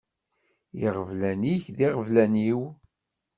[0.85, 2.61] Iɣeblan-ik d iɣeblan-iw.